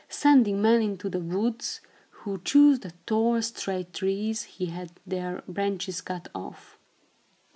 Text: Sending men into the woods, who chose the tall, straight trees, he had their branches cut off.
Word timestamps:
Sending 0.09 0.59
men 0.59 0.81
into 0.81 1.09
the 1.11 1.19
woods, 1.19 1.79
who 2.09 2.39
chose 2.39 2.79
the 2.79 2.91
tall, 3.05 3.39
straight 3.39 3.93
trees, 3.93 4.41
he 4.41 4.65
had 4.65 4.93
their 5.05 5.43
branches 5.47 6.01
cut 6.01 6.27
off. 6.33 6.79